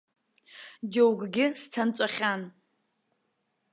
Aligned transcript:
Џьоукгьы 0.91 1.45
сҭанҵәахьан! 1.61 2.41